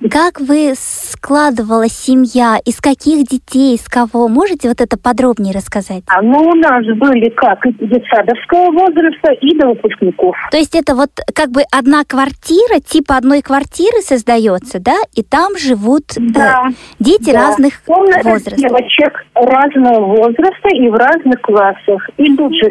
Как 0.09 0.39
вы 0.39 0.73
складывала 0.75 1.87
семья? 1.87 2.57
Из 2.65 2.79
каких 2.79 3.27
детей, 3.27 3.75
из 3.75 3.83
кого? 3.87 4.27
Можете 4.27 4.69
вот 4.69 4.81
это 4.81 4.97
подробнее 4.97 5.53
рассказать? 5.53 6.03
А, 6.07 6.21
ну, 6.21 6.39
у 6.39 6.55
нас 6.55 6.85
были 6.97 7.29
как 7.29 7.65
и 7.65 7.71
детсадовского 7.73 8.71
возраста, 8.71 9.33
и 9.41 9.57
до 9.57 9.67
выпускников. 9.67 10.35
То 10.51 10.57
есть 10.57 10.75
это 10.75 10.95
вот 10.95 11.09
как 11.33 11.49
бы 11.49 11.61
одна 11.71 12.03
квартира, 12.05 12.79
типа 12.79 13.17
одной 13.17 13.41
квартиры 13.41 14.01
создается, 14.01 14.79
да? 14.79 14.95
И 15.15 15.23
там 15.23 15.57
живут 15.57 16.17
э, 16.17 16.21
да, 16.21 16.63
э, 16.69 16.73
дети 16.99 17.31
да. 17.31 17.47
разных 17.47 17.83
Комната 17.85 18.29
возрастов. 18.29 18.57
девочек 18.57 19.25
разного 19.33 20.05
возраста 20.05 20.69
и 20.73 20.89
в 20.89 20.95
разных 20.95 21.41
классах. 21.41 22.09
И 22.17 22.35
тут 22.35 22.53
же 22.53 22.67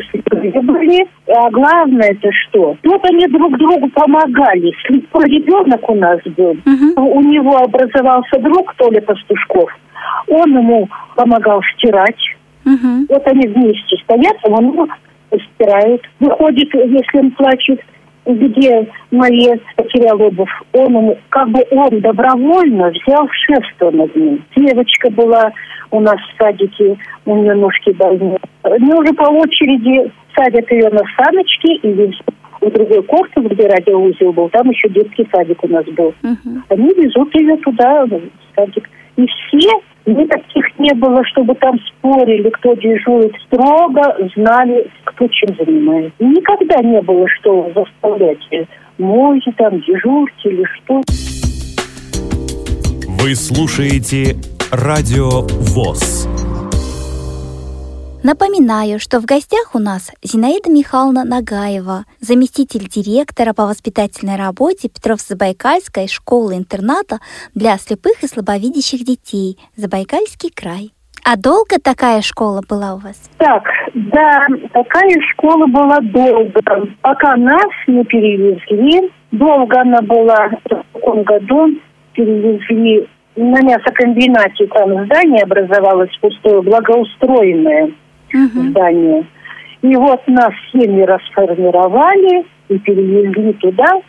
были. 0.63 1.07
А 1.29 1.51
главное 1.51 2.11
это 2.11 2.29
что? 2.49 2.77
Тут 2.83 3.05
они 3.05 3.27
друг 3.27 3.57
другу 3.59 3.89
помогали 3.91 4.73
ребенок 4.89 5.89
у 5.89 5.95
нас 5.95 6.21
был. 6.37 6.51
Угу. 6.53 7.03
У 7.03 7.21
него 7.23 7.57
образовался 7.57 8.39
друг 8.39 8.75
Толя 8.77 9.01
Пастушков. 9.01 9.71
Он 10.29 10.51
ему 10.51 10.89
помогал 11.15 11.61
стирать. 11.77 12.21
Угу. 12.65 13.07
Вот 13.09 13.27
они 13.27 13.47
вместе 13.49 13.97
стоят, 14.05 14.37
а 14.43 14.51
он 14.51 14.73
ему 14.73 14.89
стирает. 15.55 16.03
Выходит, 16.21 16.75
если 16.75 17.19
он 17.19 17.31
плачет, 17.33 17.81
где 18.27 18.89
Мария 19.11 19.59
потерял 19.77 20.21
обувь, 20.21 20.51
он 20.73 20.97
ему, 20.97 21.19
как 21.29 21.49
бы 21.51 21.65
он 21.71 22.01
добровольно 22.01 22.91
взял 22.91 23.29
шефство 23.47 23.91
над 23.91 24.15
ним. 24.17 24.45
Девочка 24.57 25.11
была 25.11 25.53
у 25.93 26.01
нас 26.01 26.17
в 26.17 26.43
садике, 26.43 26.97
у 27.25 27.37
нее 27.37 27.55
ножки 27.55 27.91
больные. 27.93 28.39
Они 28.63 28.93
уже 28.93 29.13
по 29.13 29.31
очереди 29.31 30.11
садят 30.35 30.71
ее 30.71 30.91
на 30.91 31.03
саночки 31.17 31.77
и 31.83 31.93
везут 31.93 32.27
в 32.67 32.73
другой 32.73 33.03
корпус, 33.03 33.45
где 33.45 33.67
радиоузел 33.67 34.33
был, 34.33 34.49
там 34.51 34.71
еще 34.71 34.89
детский 34.89 35.29
садик 35.33 35.63
у 35.63 35.69
нас 35.69 35.85
был. 35.87 36.15
Uh-huh. 36.23 36.61
Они 36.69 36.89
везут 36.95 37.35
ее 37.35 37.57
туда, 37.59 38.05
в 38.07 38.21
садик. 38.55 38.89
И 39.17 39.27
все, 39.27 39.71
ни 40.07 40.27
таких 40.27 40.79
не 40.79 40.93
было, 40.95 41.25
чтобы 41.25 41.55
там 41.55 41.79
спорили, 41.89 42.51
кто 42.51 42.75
дежурит. 42.75 43.33
Строго 43.47 44.17
знали, 44.35 44.89
кто 45.05 45.27
чем 45.29 45.57
занимается. 45.57 46.13
Никогда 46.19 46.83
не 46.83 47.01
было, 47.01 47.27
что 47.41 47.73
заставлять 47.75 48.39
мойте 48.99 49.53
там, 49.57 49.81
дежурьте 49.81 50.49
или 50.51 50.65
что. 50.77 51.03
Вы 53.23 53.35
слушаете 53.35 54.37
Радио 54.71 55.43
ВОЗ. 55.75 56.46
Напоминаю, 58.27 58.99
что 58.99 59.21
в 59.21 59.25
гостях 59.25 59.77
у 59.77 59.79
нас 59.79 60.11
Зинаида 60.21 60.69
Михайловна 60.69 61.23
Нагаева, 61.23 62.07
заместитель 62.19 62.89
директора 62.89 63.53
по 63.53 63.67
воспитательной 63.67 64.35
работе 64.35 64.89
Петров-Забайкальской 64.89 66.09
школы-интерната 66.09 67.21
для 67.55 67.77
слепых 67.77 68.25
и 68.25 68.27
слабовидящих 68.27 69.05
детей 69.05 69.59
Забайкальский 69.77 70.51
край. 70.51 70.91
А 71.23 71.37
долго 71.37 71.79
такая 71.81 72.21
школа 72.21 72.63
была 72.69 72.95
у 72.95 72.99
вас? 72.99 73.31
Так, 73.39 73.63
да, 73.95 74.45
такая 74.73 75.17
школа 75.31 75.69
была 75.69 76.01
долго. 76.01 76.61
Пока 77.03 77.37
нас 77.37 77.71
не 77.87 78.03
перевезли, 78.07 79.09
долго 79.31 79.83
она 79.83 80.03
была 80.03 80.49
в 80.49 80.69
таком 80.69 81.23
году, 81.23 81.69
перевезли 82.15 83.09
на 83.37 83.61
мясокомбинате, 83.63 84.67
там 84.75 85.05
здание 85.05 85.45
образовалось 85.45 86.11
пустое, 86.21 86.61
благоустроенное 86.63 87.93
угу. 88.33 88.69
здание. 88.71 89.27
И 89.83 89.95
вот 89.95 90.27
нас 90.27 90.53
семьи 90.73 91.03
расформировали 91.03 92.45
и 92.69 92.79
перевезли 92.79 93.53
туда. 93.55 94.01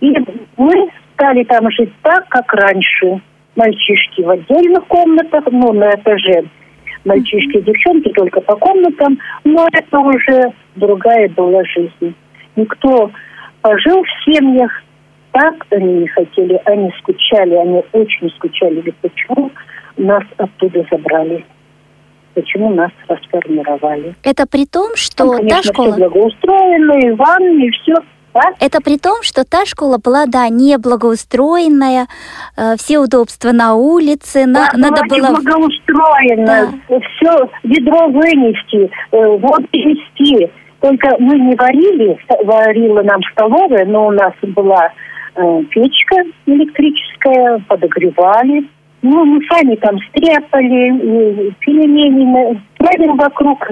И 0.00 0.14
мы 0.56 0.90
стали 1.14 1.44
там 1.44 1.70
жить 1.70 1.92
так, 2.02 2.28
как 2.28 2.52
раньше. 2.52 3.20
Мальчишки 3.56 4.22
в 4.22 4.30
отдельных 4.30 4.86
комнатах, 4.86 5.44
ну, 5.50 5.72
на 5.72 5.90
этаже. 5.90 6.44
Мальчишки 7.04 7.56
и 7.56 7.62
девчонки 7.62 8.10
только 8.10 8.40
по 8.40 8.54
комнатам. 8.56 9.18
Но 9.44 9.66
это 9.72 9.98
уже 9.98 10.52
другая 10.76 11.28
была 11.30 11.64
жизнь. 11.64 12.14
Никто 12.54 13.10
пожил 13.62 14.04
в 14.04 14.24
семьях, 14.24 14.70
так 15.32 15.66
они 15.70 16.00
не 16.00 16.08
хотели, 16.08 16.60
они 16.64 16.90
скучали, 16.98 17.54
они 17.54 17.82
очень 17.92 18.30
скучали. 18.30 18.80
Ведь 18.80 18.96
почему 18.96 19.50
нас 19.96 20.22
оттуда 20.36 20.84
забрали? 20.90 21.44
Почему 22.38 22.70
нас 22.70 22.90
расформировали. 23.08 24.14
Это 24.22 24.46
при 24.46 24.64
том, 24.64 24.94
что 24.94 25.16
Там, 25.16 25.36
конечно, 25.38 25.56
та 25.56 25.62
школа... 25.62 25.92
Все 25.92 26.08
благоустроено, 26.08 26.92
и 26.92 27.10
ванны, 27.12 27.66
и 27.66 27.70
все. 27.70 27.94
А? 28.34 28.40
Это 28.60 28.80
при 28.80 28.98
том, 28.98 29.22
что 29.22 29.44
та 29.44 29.64
школа 29.64 29.98
была, 29.98 30.26
да, 30.26 30.48
не 30.48 30.78
благоустроенная, 30.78 32.06
э, 32.56 32.76
все 32.76 32.98
удобства 32.98 33.50
на 33.52 33.74
улице, 33.74 34.46
на, 34.46 34.70
да, 34.72 34.78
надо 34.78 35.02
было... 35.08 35.34
благоустроена, 35.34 36.72
да. 36.88 37.00
все, 37.00 37.50
ведро 37.64 38.08
вынести, 38.08 38.90
э, 39.10 39.26
воду 39.38 39.66
вести. 39.72 40.50
Только 40.80 41.16
мы 41.18 41.38
не 41.40 41.56
варили, 41.56 42.18
варила 42.44 43.02
нам 43.02 43.20
столовая, 43.32 43.84
но 43.86 44.06
у 44.06 44.10
нас 44.12 44.32
была 44.42 44.92
э, 45.34 45.62
печка 45.70 46.16
электрическая, 46.46 47.58
подогревали. 47.66 48.68
Ну, 49.02 49.24
мы 49.24 49.40
сами 49.46 49.76
там 49.76 49.98
стряпали, 50.08 51.52
пельмени 51.60 52.60
правим 52.78 53.16
вокруг. 53.16 53.64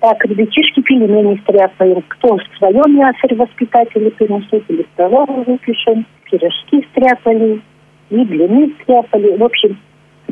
Так, 0.00 0.24
ребятишки 0.24 0.80
пельмени 0.80 1.38
стряпаем. 1.42 2.02
Кто 2.08 2.38
свое 2.56 2.82
мясо 2.88 3.34
воспитатели 3.36 4.08
принесут, 4.10 4.64
или 4.68 4.86
столовую 4.94 5.44
выпишем. 5.44 6.06
Пирожки 6.30 6.86
стряпали, 6.92 7.60
и 8.08 8.24
блины 8.24 8.72
стряпали. 8.82 9.36
В 9.36 9.44
общем, 9.44 9.76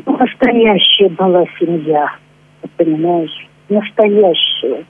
настоящая 0.05 1.09
была 1.09 1.45
семья, 1.59 2.09
понимаешь? 2.77 3.47
Настоящая. 3.69 4.85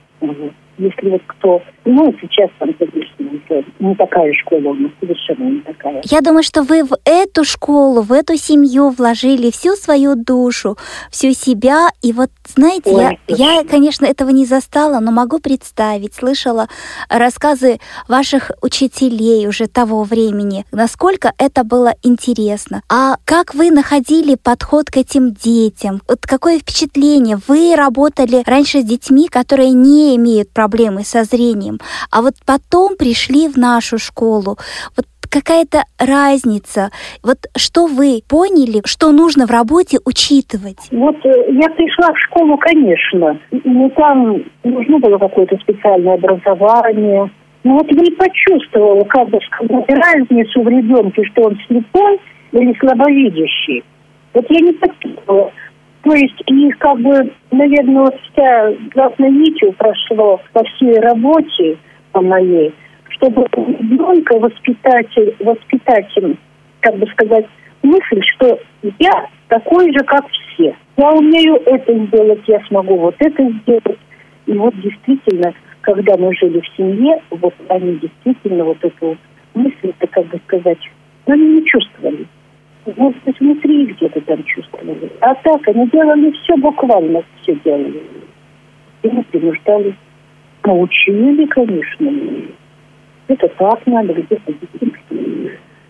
Если 0.80 1.10
вот 1.10 1.20
кто... 1.26 1.62
Ну, 1.84 2.14
сейчас 2.22 2.48
там, 2.58 2.72
конечно, 2.72 3.64
не 3.78 3.94
такая 3.96 4.32
школа 4.32 4.68
у 4.68 4.74
нас, 4.74 4.90
совершенно 4.98 5.50
не 5.50 5.60
такая. 5.60 6.00
Я 6.04 6.20
думаю, 6.22 6.42
что 6.42 6.62
вы 6.62 6.84
в 6.84 6.96
эту 7.04 7.44
школу, 7.44 8.00
в 8.00 8.12
эту 8.12 8.36
семью 8.36 8.88
вложили 8.88 9.50
всю 9.50 9.76
свою 9.76 10.14
душу, 10.14 10.78
всю 11.10 11.32
себя. 11.32 11.88
И 12.02 12.12
вот, 12.12 12.30
знаете, 12.46 12.90
Ой, 12.90 13.18
я, 13.28 13.56
я, 13.56 13.64
конечно, 13.64 14.06
этого 14.06 14.30
не 14.30 14.46
застала, 14.46 15.00
но 15.00 15.10
могу 15.10 15.38
представить, 15.38 16.14
слышала 16.14 16.68
рассказы 17.10 17.78
ваших 18.08 18.50
учителей 18.62 19.46
уже 19.46 19.66
того 19.66 20.04
времени, 20.04 20.64
насколько 20.72 21.32
это 21.38 21.64
было 21.64 21.94
интересно. 22.02 22.82
А 22.88 23.16
как 23.26 23.54
вы 23.54 23.70
находили 23.70 24.34
подход 24.34 24.90
к 24.90 24.96
этим 24.96 25.34
детям? 25.34 26.00
Вот 26.08 26.20
какое 26.22 26.58
впечатление? 26.58 27.38
Вы 27.48 27.74
работали 27.76 28.42
раньше 28.46 28.80
с 28.80 28.84
детьми, 28.84 29.28
которые 29.28 29.72
не 29.72 30.16
имеют 30.16 30.50
проблемы 30.70 31.02
со 31.02 31.24
зрением, 31.24 31.78
а 32.12 32.22
вот 32.22 32.34
потом 32.46 32.96
пришли 32.96 33.48
в 33.48 33.56
нашу 33.56 33.98
школу. 33.98 34.56
Вот 34.96 35.06
какая-то 35.28 35.82
разница. 35.98 36.90
Вот 37.22 37.38
что 37.56 37.86
вы 37.86 38.20
поняли, 38.28 38.82
что 38.84 39.12
нужно 39.12 39.46
в 39.46 39.50
работе 39.50 39.98
учитывать? 40.04 40.88
Вот 40.90 41.16
э, 41.24 41.52
я 41.52 41.68
пришла 41.70 42.12
в 42.12 42.18
школу, 42.18 42.56
конечно, 42.58 43.38
но 43.50 43.88
там 43.90 44.42
нужно 44.64 44.98
было 44.98 45.18
какое-то 45.18 45.56
специальное 45.58 46.14
образование. 46.14 47.30
Но 47.62 47.74
вот 47.74 47.86
я 47.90 48.00
не 48.00 48.10
почувствовала, 48.12 49.04
как 49.04 49.28
бы 49.28 49.38
разницу 49.86 50.62
в 50.62 50.68
ребенке, 50.68 51.22
что 51.24 51.42
он 51.42 51.58
слепой 51.68 52.20
или 52.52 52.76
слабовидящий. 52.80 53.84
Вот 54.34 54.46
я 54.48 54.60
не 54.60 54.72
почувствовала. 54.72 55.52
То 56.02 56.14
есть 56.14 56.42
и 56.46 56.70
как 56.72 56.98
бы, 57.00 57.32
наверное, 57.50 58.10
вся 58.10 58.72
главной 58.94 59.30
нитью 59.30 59.72
прошло 59.72 60.40
по 60.52 60.64
всей 60.64 60.98
работе 61.00 61.76
по 62.12 62.22
моей, 62.22 62.74
чтобы 63.10 63.46
ребенка 63.52 64.38
воспитатель, 64.38 65.36
воспитатель, 65.40 66.36
как 66.80 66.96
бы 66.96 67.06
сказать, 67.08 67.46
мысль, 67.82 68.20
что 68.34 68.58
я 68.98 69.26
такой 69.48 69.92
же, 69.92 70.04
как 70.04 70.26
все. 70.28 70.74
Я 70.96 71.12
умею 71.12 71.56
это 71.66 71.94
сделать, 72.06 72.42
я 72.46 72.60
смогу 72.66 72.96
вот 72.96 73.16
это 73.18 73.50
сделать. 73.62 73.98
И 74.46 74.52
вот 74.52 74.74
действительно, 74.80 75.52
когда 75.82 76.16
мы 76.16 76.34
жили 76.34 76.60
в 76.60 76.76
семье, 76.76 77.20
вот 77.30 77.54
они 77.68 77.96
действительно 77.96 78.64
вот 78.64 78.78
эту 78.82 79.16
мысль, 79.54 79.92
это 79.98 80.06
как 80.06 80.26
бы 80.26 80.40
сказать, 80.46 80.78
ну, 81.26 81.34
они 81.34 81.60
не 81.60 81.64
чувствовали. 81.66 82.26
Может 82.86 83.22
быть, 83.24 83.38
внутри 83.40 83.86
где-то 83.86 84.20
там 84.22 84.42
чувствовали. 84.44 85.10
А 85.20 85.34
так, 85.34 85.68
они 85.68 85.88
делали 85.90 86.30
все, 86.42 86.56
буквально 86.56 87.22
все 87.42 87.54
делали. 87.64 88.02
И 89.02 89.08
мы 89.08 89.22
принуждали. 89.24 89.94
Научили, 90.64 91.46
конечно. 91.46 92.12
Это 93.28 93.48
так 93.48 93.86
надо, 93.86 94.14
где-то 94.14 94.52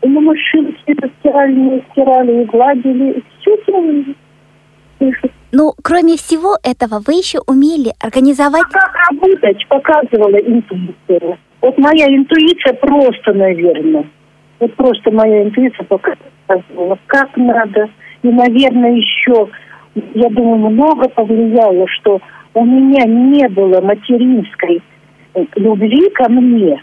И 0.02 0.08
на 0.08 0.20
машинке 0.20 0.78
это 0.86 1.10
стирали, 1.18 1.84
стирали 1.90 2.42
и 2.42 2.44
гладили. 2.46 3.22
Все 3.40 3.56
делали. 3.66 4.14
Ну, 5.52 5.72
кроме 5.82 6.16
всего 6.16 6.56
этого, 6.62 7.02
вы 7.04 7.14
еще 7.14 7.38
умели 7.46 7.92
организовать... 8.00 8.62
А 8.66 8.78
как 8.78 8.94
работать, 9.10 9.66
показывала 9.68 10.36
интуиция. 10.36 11.38
Вот 11.60 11.78
моя 11.78 12.06
интуиция 12.06 12.74
просто, 12.74 13.32
наверное. 13.32 14.06
Вот 14.60 14.74
просто 14.74 15.10
моя 15.10 15.42
интуиция 15.42 15.84
показывала, 15.84 16.30
как 17.06 17.36
надо. 17.36 17.88
И, 18.22 18.28
наверное, 18.28 18.96
еще, 18.96 19.48
я 20.14 20.28
думаю, 20.30 20.70
много 20.70 21.08
повлияло, 21.08 21.86
что 21.88 22.20
у 22.54 22.64
меня 22.64 23.04
не 23.06 23.48
было 23.48 23.80
материнской 23.80 24.82
любви 25.56 26.10
ко 26.10 26.30
мне. 26.30 26.82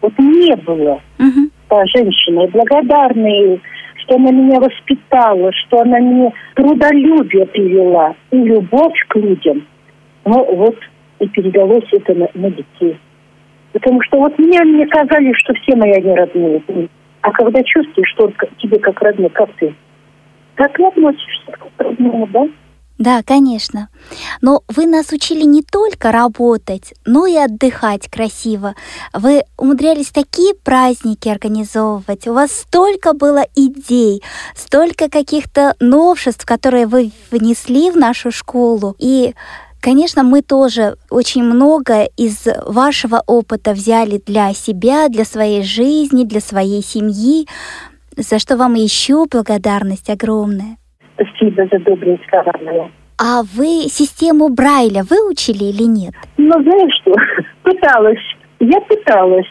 Вот 0.00 0.12
не 0.18 0.54
было. 0.56 1.00
Угу. 1.18 1.50
Та 1.68 1.84
женщина, 1.86 2.44
и 2.44 2.50
благодарные 2.50 3.60
что 4.08 4.16
она 4.16 4.30
меня 4.30 4.58
воспитала, 4.58 5.52
что 5.52 5.80
она 5.80 5.98
мне 5.98 6.32
трудолюбие 6.54 7.44
привела 7.46 8.14
и 8.30 8.36
любовь 8.36 8.98
к 9.08 9.16
людям. 9.16 9.66
Ну 10.24 10.56
вот 10.56 10.76
и 11.18 11.28
передалось 11.28 11.84
это 11.92 12.14
на, 12.14 12.28
на 12.34 12.50
детей. 12.50 12.98
Потому 13.72 14.00
что 14.02 14.18
вот 14.18 14.38
мне, 14.38 14.60
мне 14.62 14.86
казали, 14.86 15.32
что 15.34 15.52
все 15.54 15.76
мои 15.76 15.92
они 15.92 16.14
родные. 16.14 16.62
А 17.22 17.32
когда 17.32 17.62
чувствуешь, 17.62 18.10
что 18.14 18.26
он 18.26 18.34
тебе 18.58 18.78
как 18.78 19.00
родной, 19.00 19.30
как 19.30 19.50
ты? 19.56 19.74
Так 20.56 20.78
и 20.78 20.84
относишься 20.84 21.52
к 21.52 21.82
родному, 21.82 22.26
да? 22.28 22.48
Да, 22.98 23.22
конечно. 23.22 23.90
Но 24.40 24.62
вы 24.66 24.86
нас 24.86 25.12
учили 25.12 25.44
не 25.44 25.62
только 25.62 26.10
работать, 26.10 26.94
но 27.06 27.26
и 27.26 27.36
отдыхать 27.36 28.08
красиво. 28.08 28.74
Вы 29.12 29.44
умудрялись 29.56 30.10
такие 30.10 30.52
праздники 30.54 31.28
организовывать. 31.28 32.26
У 32.26 32.32
вас 32.32 32.50
столько 32.50 33.12
было 33.12 33.44
идей, 33.54 34.24
столько 34.56 35.08
каких-то 35.08 35.76
новшеств, 35.78 36.44
которые 36.44 36.88
вы 36.88 37.12
внесли 37.30 37.92
в 37.92 37.96
нашу 37.96 38.32
школу. 38.32 38.96
И 38.98 39.34
Конечно, 39.80 40.22
мы 40.24 40.42
тоже 40.42 40.96
очень 41.10 41.44
много 41.44 42.04
из 42.16 42.46
вашего 42.66 43.22
опыта 43.26 43.72
взяли 43.72 44.20
для 44.26 44.52
себя, 44.52 45.08
для 45.08 45.24
своей 45.24 45.62
жизни, 45.62 46.24
для 46.24 46.40
своей 46.40 46.82
семьи, 46.82 47.46
за 48.16 48.38
что 48.38 48.56
вам 48.56 48.74
еще 48.74 49.26
благодарность 49.30 50.10
огромная. 50.10 50.78
Спасибо 51.14 51.68
за 51.70 51.78
добрые 51.78 52.18
слова. 52.28 52.90
А 53.20 53.42
вы 53.42 53.88
систему 53.88 54.48
Брайля 54.48 55.02
выучили 55.02 55.64
или 55.64 55.84
нет? 55.84 56.14
Ну, 56.36 56.62
знаешь 56.62 56.94
что, 57.02 57.14
пыталась. 57.62 58.18
Я 58.60 58.80
пыталась 58.80 59.46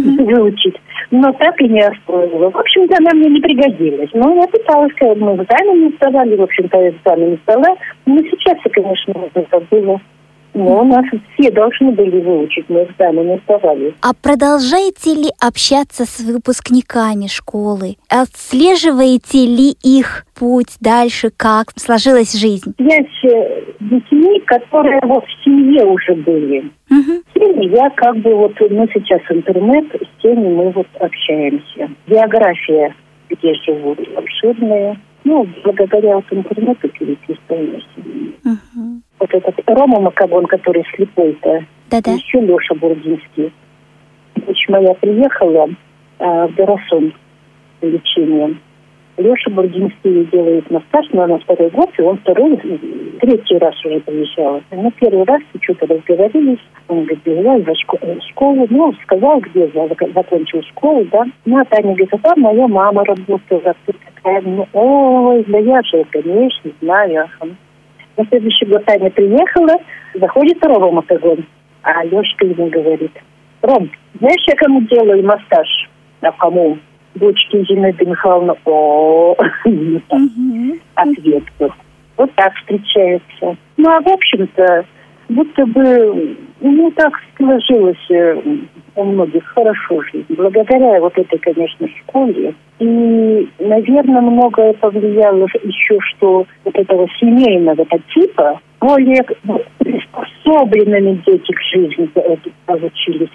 угу. 0.00 0.24
выучить, 0.24 0.76
но 1.10 1.32
так 1.32 1.60
и 1.60 1.68
не 1.68 1.80
освоила. 1.80 2.50
В 2.50 2.56
общем-то, 2.56 2.96
она 2.98 3.10
мне 3.12 3.30
не 3.30 3.40
пригодилась. 3.40 4.10
Но 4.14 4.34
я 4.34 4.46
пыталась, 4.48 4.92
мы 5.00 5.36
экзамены 5.36 5.92
сдавали, 5.96 6.36
в 6.36 6.42
общем-то, 6.42 6.88
экзамены 6.88 7.38
сдала. 7.44 7.76
Но 8.06 8.18
сейчас, 8.22 8.58
конечно, 8.72 9.14
это 9.34 9.60
было 9.70 10.00
ну, 10.54 10.84
нас 10.84 11.04
все 11.34 11.50
должны 11.50 11.92
были 11.92 12.20
выучить, 12.20 12.68
мы 12.68 12.84
экзамены 12.84 13.40
сдавали. 13.44 13.94
А 14.02 14.12
продолжаете 14.12 15.14
ли 15.14 15.30
общаться 15.40 16.04
с 16.04 16.20
выпускниками 16.20 17.26
школы? 17.26 17.96
Отслеживаете 18.08 19.46
ли 19.46 19.74
их 19.82 20.26
путь 20.38 20.76
дальше, 20.80 21.30
как 21.34 21.72
сложилась 21.76 22.38
жизнь? 22.38 22.74
Есть 22.78 23.24
э, 23.24 23.62
детьми, 23.80 24.40
которые 24.40 25.00
вот 25.04 25.24
в 25.24 25.44
семье 25.44 25.86
уже 25.86 26.14
были. 26.14 26.70
Угу. 26.90 27.22
С 27.30 27.34
теми 27.34 27.74
я 27.74 27.88
как 27.90 28.16
бы 28.18 28.34
вот, 28.34 28.52
ну 28.60 28.86
сейчас 28.92 29.20
интернет, 29.30 29.86
с 29.94 30.22
теми 30.22 30.48
мы 30.48 30.70
вот 30.72 30.88
общаемся. 31.00 31.90
География, 32.06 32.94
где 33.30 33.54
живут, 33.64 33.98
обширная. 34.16 35.00
Ну, 35.24 35.46
благодаря 35.64 36.16
вот 36.16 36.24
интернету 36.30 36.88
переписываемся. 36.88 37.86
Угу 38.44 39.02
вот 39.22 39.34
этот 39.34 39.54
Рома 39.66 40.00
Макабон, 40.00 40.46
который 40.46 40.84
слепой-то, 40.94 41.64
Да-да. 41.90 42.12
еще 42.12 42.40
Леша 42.40 42.74
Бурдинский. 42.74 43.52
Дочь 44.34 44.68
моя 44.68 44.94
приехала 44.94 45.68
э, 46.18 46.46
в 46.46 46.54
Дорасон 46.56 47.12
лечением. 47.80 48.60
Леша 49.18 49.50
Бурдинский 49.50 50.24
делает 50.32 50.68
массаж, 50.70 51.06
но 51.12 51.22
она 51.22 51.38
второй 51.38 51.70
год, 51.70 51.90
и 51.98 52.02
он 52.02 52.18
второй, 52.18 52.56
третий 53.20 53.58
раз 53.58 53.74
уже 53.84 54.00
приезжал. 54.00 54.62
Ну, 54.70 54.90
первый 54.98 55.24
раз 55.24 55.42
что-то 55.60 55.86
разговорились, 55.86 56.58
он 56.88 57.04
говорит, 57.04 57.22
бежал 57.22 57.60
за 57.60 57.74
школу, 57.74 58.16
школу, 58.30 58.66
ну, 58.70 58.92
сказал, 59.04 59.40
где 59.40 59.70
я 59.72 59.88
закончил 60.14 60.62
школу, 60.62 61.06
да. 61.12 61.24
Ну, 61.44 61.58
а 61.58 61.64
Таня 61.66 61.94
говорит, 61.94 62.08
а 62.14 62.18
там 62.18 62.40
моя 62.40 62.66
мама 62.66 63.04
работала, 63.04 63.76
ты 63.86 63.94
такая, 64.14 64.40
ну, 64.40 64.66
ой, 64.72 65.44
да 65.46 65.58
я 65.58 65.82
же, 65.82 66.04
конечно, 66.10 66.70
знаю. 66.80 67.28
На 68.16 68.26
следующий 68.26 68.66
год 68.66 68.84
Таня 68.84 69.10
приехала, 69.10 69.74
заходит 70.14 70.64
Рома 70.64 70.90
Мотогон, 70.90 71.46
а 71.82 72.04
Лешка 72.04 72.44
ему 72.44 72.66
говорит, 72.68 73.12
Ром, 73.62 73.90
знаешь, 74.18 74.44
я 74.46 74.56
кому 74.56 74.82
делаю 74.82 75.24
массаж? 75.24 75.90
А 76.20 76.32
кому? 76.32 76.78
Дочке 77.14 77.64
Зинаиды 77.64 78.06
Михайловна, 78.06 78.56
о, 78.64 79.36
ответ 80.94 81.44
был. 81.58 81.72
Вот 82.16 82.32
так 82.34 82.54
встречаются. 82.56 83.56
Ну, 83.76 83.90
а 83.90 84.00
в 84.00 84.08
общем-то, 84.08 84.84
будто 85.32 85.66
бы, 85.66 86.36
ну, 86.60 86.90
так 86.92 87.12
сложилось 87.36 88.10
э, 88.10 88.40
у 88.94 89.04
многих 89.04 89.44
хорошо 89.46 90.02
жизнь. 90.12 90.26
Благодаря 90.30 91.00
вот 91.00 91.16
этой, 91.18 91.38
конечно, 91.38 91.88
школе. 91.88 92.54
И, 92.78 93.48
наверное, 93.58 94.20
многое 94.20 94.72
повлияло 94.74 95.46
еще, 95.62 95.98
что 96.00 96.46
вот 96.64 96.74
этого 96.74 97.08
семейного 97.20 97.86
типа 98.14 98.60
более 98.80 99.24
приспособленными 99.78 101.22
дети 101.26 101.52
к 101.52 101.60
жизни 101.72 102.10
получились, 102.66 103.30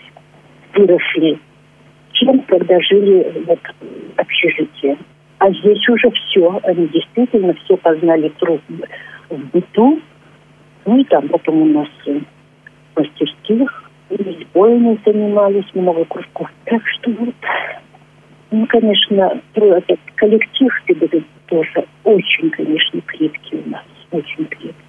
выросли, 0.76 1.40
чем 2.14 2.40
когда 2.42 2.80
жили 2.82 3.44
вот, 3.48 3.60
в 3.60 4.20
общежитии. 4.20 4.98
А 5.40 5.52
здесь 5.52 5.88
уже 5.88 6.10
все, 6.12 6.60
они 6.64 6.88
действительно 6.88 7.54
все 7.64 7.78
познали 7.78 8.30
труд 8.40 8.62
в 9.30 9.38
быту, 9.54 10.00
ну 10.88 10.98
и 10.98 11.04
там 11.04 11.28
потом 11.28 11.62
у 11.62 11.66
нас 11.66 11.88
в 12.06 13.00
мастерских 13.00 13.84
избойной 14.10 14.98
занимались, 15.06 15.66
много 15.74 16.06
кружков. 16.06 16.50
Так 16.64 16.82
что 16.88 17.12
вот, 17.12 17.36
ну, 18.52 18.66
конечно, 18.68 19.40
этот 19.54 20.00
коллектив 20.16 20.72
тоже 21.48 21.86
очень, 22.06 22.50
конечно, 22.52 23.02
крепкий 23.02 23.62
у 23.66 23.70
нас, 23.70 23.84
очень 24.12 24.46
крепкий 24.46 24.88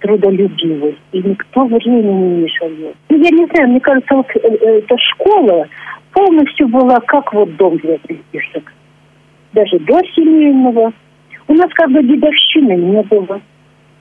трудолюбивый, 0.00 0.96
и 1.12 1.22
никто 1.22 1.64
времени 1.66 2.42
не 2.42 2.48
жалел. 2.48 2.94
Ну, 3.08 3.16
я 3.16 3.30
не 3.30 3.46
знаю, 3.46 3.70
мне 3.70 3.80
кажется, 3.80 4.14
вот 4.14 4.26
э, 4.34 4.40
э, 4.42 4.78
эта 4.78 4.96
школа 4.98 5.66
полностью 6.12 6.68
была 6.68 7.00
как 7.00 7.32
вот 7.32 7.56
дом 7.56 7.76
для 7.78 7.98
детишек. 8.08 8.72
Даже 9.52 9.78
до 9.80 10.00
семейного. 10.14 10.92
У 11.48 11.54
нас 11.54 11.68
как 11.74 11.90
бы 11.90 12.02
дедовщины 12.02 12.76
не 12.76 13.02
было. 13.02 13.40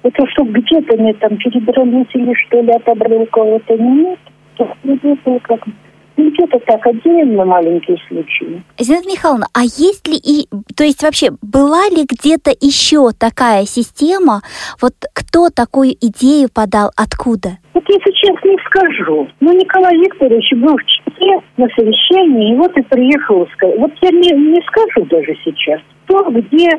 Это 0.08 0.26
что 0.28 0.44
где-то 0.46 0.94
они 0.94 1.14
там 1.16 1.38
перебрались 1.38 2.08
или 2.14 2.34
что 2.46 2.62
ли 2.62 2.72
отобрали 2.72 3.24
у 3.24 3.26
кого-то. 3.26 3.76
Нет. 3.76 4.20
Это 4.58 5.40
как 5.44 5.68
где-то 6.16 6.60
так 6.66 6.88
отдельно 6.88 7.44
маленькие 7.46 7.98
случаи. 8.08 8.64
Зинаида 8.80 9.10
Михайловна, 9.10 9.48
а 9.54 9.64
есть 9.64 10.08
ли 10.08 10.16
и, 10.16 10.48
то 10.76 10.84
есть 10.84 11.04
вообще 11.04 11.32
была 11.42 11.90
ли 11.90 12.06
где-то 12.10 12.52
еще 12.52 13.12
такая 13.12 13.66
система? 13.66 14.42
Вот 14.82 14.94
кто 15.14 15.50
такую 15.50 15.92
идею 15.92 16.48
подал, 16.54 16.92
откуда? 16.96 17.58
Вот 17.74 17.84
если 17.88 18.12
честно, 18.14 18.50
не 18.50 18.58
скажу. 18.66 19.28
Ну, 19.42 19.54
Николай 19.54 19.96
Викторович 19.98 20.54
был 20.54 20.78
в 20.78 20.86
Чите 20.86 21.42
на 21.58 21.68
совещании, 21.76 22.54
и 22.54 22.58
вот 22.58 22.76
и 22.78 22.82
приехал. 22.82 23.48
Вот 23.78 23.92
я 24.02 24.10
не, 24.10 24.32
не 24.32 24.62
скажу 24.68 25.06
даже 25.10 25.38
сейчас. 25.44 25.82
То, 26.08 26.24
где 26.32 26.70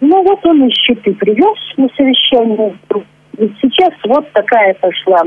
ну 0.00 0.22
вот 0.22 0.44
он 0.46 0.66
из 0.66 0.74
Читы 0.74 1.14
привез 1.14 1.58
на 1.76 1.88
совещание. 1.96 2.76
Ведь 3.38 3.52
сейчас 3.62 3.92
вот 4.04 4.30
такая 4.32 4.74
пошла, 4.74 5.22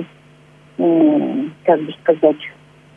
как 0.78 1.82
бы 1.82 1.94
сказать, 2.02 2.38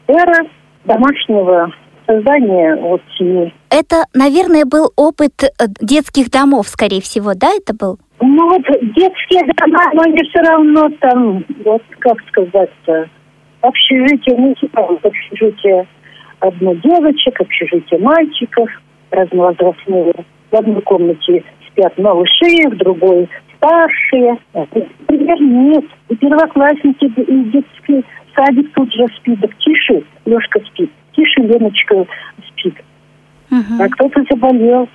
эра 0.07 0.47
домашнего 0.85 1.73
создания 2.07 2.77
вот 2.77 3.03
семьи. 3.19 3.53
Это, 3.71 4.05
наверное, 4.15 4.65
был 4.65 4.91
опыт 4.97 5.43
э, 5.43 5.49
детских 5.81 6.31
домов, 6.31 6.69
скорее 6.69 7.01
всего, 7.01 7.33
да, 7.35 7.49
это 7.49 7.75
был? 7.75 7.99
Ну 8.21 8.49
вот 8.49 8.63
детские 8.95 9.43
дома, 9.57 9.91
но 9.93 10.03
они 10.03 10.23
все 10.31 10.41
равно 10.41 10.89
там, 11.01 11.45
вот 11.65 11.83
как 11.99 12.17
сказать-то, 12.29 13.09
общежитие, 13.61 14.37
ну 14.39 14.55
типа 14.55 14.99
общежитие 15.03 15.87
одно 16.41 16.75
девочек, 16.75 17.41
общежитие 17.41 18.01
мальчиков, 18.01 18.69
разновозрастные. 19.11 20.15
В 20.51 20.55
одной 20.55 20.81
комнате 20.83 21.43
малыши, 21.99 22.69
в 22.71 22.77
другой 22.77 23.29
старшие. 23.57 24.39
Например, 24.55 25.41
нет. 25.41 25.85
И 26.09 26.17
первоклассники 26.17 27.05
из 27.05 27.53
детский 27.53 28.05
садик 28.35 28.73
тут 28.75 28.93
же 28.93 29.07
спит. 29.17 29.41
Так 29.41 29.57
тише 29.59 30.03
Лешка 30.25 30.61
спит, 30.67 30.91
тише 31.15 31.41
Леночка 31.41 32.07
спит. 32.49 32.75
Угу. 33.51 33.83
А 33.83 33.89
кто-то 33.89 34.25
заболел. 34.31 34.89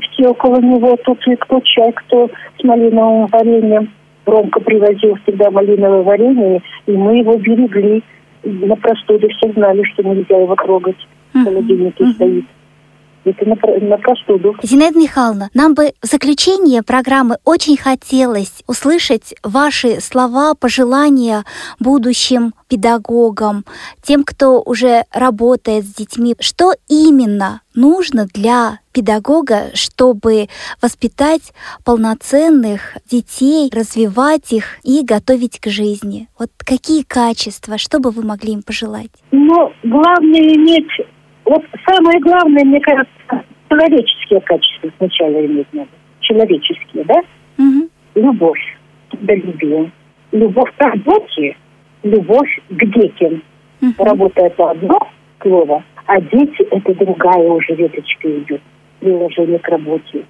Все 0.00 0.28
около 0.28 0.60
него, 0.60 0.96
тут 1.04 1.24
и 1.28 1.36
кто 1.36 1.60
чай, 1.60 1.92
кто 1.92 2.28
с 2.58 2.64
малиновым 2.64 3.26
вареньем. 3.26 3.90
Ромка 4.26 4.58
привозил 4.60 5.16
всегда 5.22 5.50
малиновое 5.50 6.02
варенье, 6.02 6.62
и 6.86 6.92
мы 6.92 7.18
его 7.18 7.36
берегли. 7.36 8.02
На 8.42 8.74
простуде 8.76 9.28
все 9.28 9.52
знали, 9.52 9.82
что 9.92 10.02
нельзя 10.02 10.36
его 10.36 10.56
трогать. 10.56 10.96
В 11.32 11.44
холодильнике 11.44 12.04
uh-huh. 12.04 12.12
стоит 12.12 12.44
это 13.24 13.44
на, 13.46 13.56
на 13.80 13.96
простуду. 13.98 14.56
Зинаида 14.62 14.98
Михайловна, 14.98 15.50
нам 15.54 15.74
бы 15.74 15.92
в 16.02 16.06
заключение 16.06 16.82
программы 16.82 17.38
очень 17.44 17.76
хотелось 17.76 18.62
услышать 18.66 19.34
ваши 19.42 20.00
слова, 20.00 20.54
пожелания 20.54 21.44
будущим 21.80 22.54
педагогам, 22.68 23.64
тем, 24.02 24.24
кто 24.24 24.60
уже 24.60 25.04
работает 25.12 25.84
с 25.84 25.94
детьми. 25.94 26.34
Что 26.40 26.72
именно 26.88 27.60
нужно 27.74 28.26
для 28.32 28.78
педагога, 28.92 29.70
чтобы 29.74 30.48
воспитать 30.80 31.52
полноценных 31.84 32.96
детей, 33.10 33.70
развивать 33.72 34.52
их 34.52 34.78
и 34.82 35.04
готовить 35.04 35.60
к 35.60 35.68
жизни? 35.68 36.28
Вот 36.38 36.50
какие 36.58 37.02
качества, 37.02 37.78
что 37.78 37.98
бы 37.98 38.10
вы 38.10 38.24
могли 38.24 38.52
им 38.54 38.62
пожелать? 38.62 39.10
Ну, 39.32 39.72
главное 39.82 40.40
иметь 40.40 40.88
вот 41.44 41.62
самое 41.86 42.18
главное, 42.20 42.64
мне 42.64 42.80
кажется, 42.80 43.44
человеческие 43.68 44.40
качества 44.40 44.90
сначала 44.98 45.44
иметь 45.44 45.72
надо. 45.72 45.88
Человеческие, 46.20 47.04
да? 47.04 47.20
Угу. 47.58 47.88
Любовь, 48.14 48.78
трудолюбие. 49.10 49.90
Любовь 50.32 50.72
к 50.76 50.82
работе, 50.82 51.56
любовь 52.02 52.60
к 52.70 52.84
детям. 52.86 53.42
Угу. 53.82 54.04
Работа 54.04 54.46
это 54.46 54.70
одно 54.70 54.98
слово, 55.42 55.84
а 56.06 56.20
дети 56.20 56.62
это 56.70 56.94
другая 56.94 57.48
уже 57.50 57.74
веточка 57.74 58.38
идет. 58.38 58.62
Приложение 59.00 59.58
к 59.58 59.68
работе. 59.68 60.24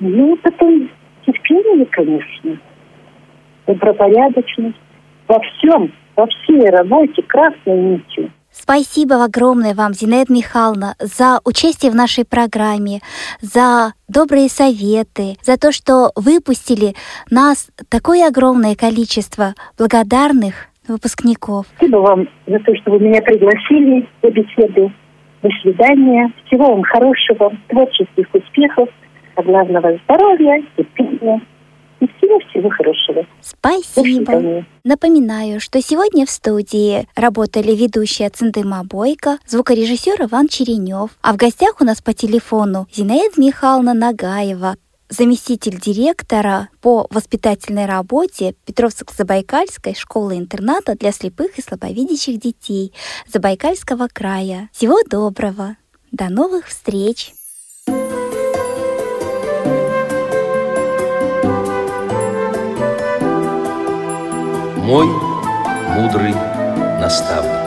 Ну, 0.00 0.36
потом 0.36 0.88
терпение, 1.26 1.84
конечно. 1.86 2.58
Добропорядочность. 3.66 4.76
Во 5.28 5.40
всем, 5.40 5.92
во 6.16 6.26
всей 6.26 6.68
работе 6.70 7.22
красной 7.22 7.76
нитью– 7.76 8.30
Спасибо 8.54 9.24
огромное 9.24 9.74
вам, 9.74 9.94
Зинаида 9.94 10.32
Михайловна, 10.32 10.94
за 11.00 11.40
участие 11.44 11.90
в 11.90 11.96
нашей 11.96 12.24
программе, 12.24 13.00
за 13.42 13.94
добрые 14.08 14.48
советы, 14.48 15.36
за 15.42 15.58
то, 15.58 15.72
что 15.72 16.12
выпустили 16.14 16.94
нас 17.30 17.68
такое 17.90 18.28
огромное 18.28 18.76
количество 18.76 19.54
благодарных 19.76 20.68
выпускников. 20.86 21.66
Спасибо 21.76 21.96
вам 21.96 22.28
за 22.46 22.58
то, 22.60 22.72
что 22.76 22.92
вы 22.92 23.00
меня 23.00 23.20
пригласили 23.22 24.08
на 24.22 24.30
беседу. 24.30 24.92
До 25.42 25.48
свидания. 25.60 26.32
Всего 26.46 26.70
вам 26.70 26.84
хорошего, 26.84 27.52
творческих 27.68 28.26
успехов, 28.32 28.88
а 29.34 29.42
главного 29.42 29.98
здоровья, 30.04 30.62
терпения 30.76 31.42
и 32.00 32.06
всего-всего 32.06 32.70
хорошего. 32.70 33.26
Спасибо. 33.40 34.64
Напоминаю, 34.84 35.60
что 35.60 35.80
сегодня 35.80 36.26
в 36.26 36.30
студии 36.30 37.08
работали 37.14 37.74
ведущая 37.74 38.30
Циндыма 38.30 38.84
Бойко, 38.84 39.38
звукорежиссер 39.46 40.22
Иван 40.22 40.48
Черенев, 40.48 41.10
а 41.22 41.32
в 41.32 41.36
гостях 41.36 41.80
у 41.80 41.84
нас 41.84 42.00
по 42.02 42.12
телефону 42.12 42.86
Зинаида 42.92 43.40
Михайловна 43.40 43.94
Нагаева, 43.94 44.76
заместитель 45.08 45.78
директора 45.78 46.68
по 46.80 47.06
воспитательной 47.10 47.86
работе 47.86 48.54
Петровско-Забайкальской 48.66 49.94
школы-интерната 49.94 50.96
для 50.96 51.12
слепых 51.12 51.58
и 51.58 51.62
слабовидящих 51.62 52.38
детей 52.38 52.92
Забайкальского 53.26 54.08
края. 54.12 54.68
Всего 54.72 54.98
доброго! 55.08 55.76
До 56.10 56.28
новых 56.28 56.66
встреч! 56.66 57.32
Мой 64.84 65.06
мудрый 65.96 66.34
наставник. 67.00 67.63